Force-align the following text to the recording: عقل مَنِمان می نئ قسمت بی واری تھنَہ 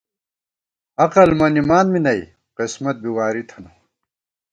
عقل 1.03 1.29
مَنِمان 1.41 1.85
می 1.93 1.99
نئ 2.05 2.19
قسمت 2.57 2.95
بی 3.03 3.09
واری 3.17 3.43
تھنَہ 3.49 3.71